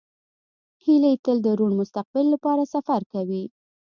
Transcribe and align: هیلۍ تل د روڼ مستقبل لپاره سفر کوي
هیلۍ 0.83 1.15
تل 1.23 1.37
د 1.43 1.47
روڼ 1.59 1.71
مستقبل 1.79 2.25
لپاره 2.33 2.63
سفر 2.73 3.01
کوي 3.13 3.43